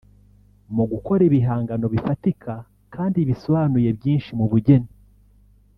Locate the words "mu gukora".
0.75-1.21